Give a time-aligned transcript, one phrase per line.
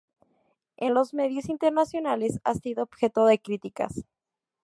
[0.77, 4.03] En los medios internacionales, ha sido objeto de críticas.